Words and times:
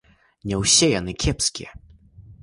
Не 0.51 0.55
ўсе 0.61 0.87
яны 0.99 1.13
кепскія. 1.25 1.71